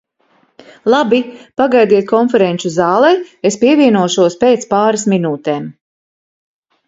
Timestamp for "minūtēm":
5.13-5.69